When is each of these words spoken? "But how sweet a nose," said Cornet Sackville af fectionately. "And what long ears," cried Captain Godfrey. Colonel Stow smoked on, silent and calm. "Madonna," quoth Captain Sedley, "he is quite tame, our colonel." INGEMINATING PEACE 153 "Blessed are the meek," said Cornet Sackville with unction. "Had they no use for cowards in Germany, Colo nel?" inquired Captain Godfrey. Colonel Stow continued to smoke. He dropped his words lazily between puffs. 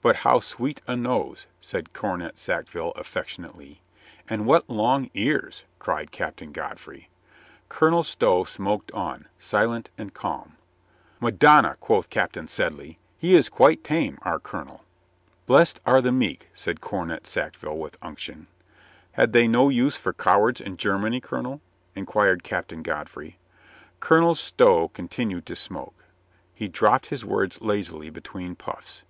"But 0.00 0.18
how 0.18 0.38
sweet 0.38 0.80
a 0.86 0.94
nose," 0.94 1.48
said 1.58 1.92
Cornet 1.92 2.38
Sackville 2.38 2.92
af 2.92 3.12
fectionately. 3.12 3.78
"And 4.30 4.46
what 4.46 4.70
long 4.70 5.10
ears," 5.12 5.64
cried 5.80 6.12
Captain 6.12 6.52
Godfrey. 6.52 7.08
Colonel 7.68 8.04
Stow 8.04 8.44
smoked 8.44 8.92
on, 8.92 9.26
silent 9.40 9.90
and 9.98 10.14
calm. 10.14 10.56
"Madonna," 11.18 11.76
quoth 11.80 12.10
Captain 12.10 12.46
Sedley, 12.46 12.96
"he 13.18 13.34
is 13.34 13.48
quite 13.48 13.82
tame, 13.82 14.20
our 14.22 14.38
colonel." 14.38 14.84
INGEMINATING 15.48 15.74
PEACE 15.80 15.80
153 15.82 15.82
"Blessed 15.82 15.82
are 15.84 16.00
the 16.00 16.12
meek," 16.12 16.50
said 16.54 16.80
Cornet 16.80 17.26
Sackville 17.26 17.76
with 17.76 17.98
unction. 18.00 18.46
"Had 19.18 19.32
they 19.32 19.48
no 19.48 19.68
use 19.68 19.96
for 19.96 20.12
cowards 20.12 20.60
in 20.60 20.76
Germany, 20.76 21.20
Colo 21.20 21.42
nel?" 21.42 21.60
inquired 21.96 22.44
Captain 22.44 22.84
Godfrey. 22.84 23.36
Colonel 23.98 24.36
Stow 24.36 24.86
continued 24.86 25.44
to 25.46 25.56
smoke. 25.56 26.04
He 26.54 26.68
dropped 26.68 27.06
his 27.06 27.24
words 27.24 27.60
lazily 27.60 28.10
between 28.10 28.54
puffs. 28.54 29.02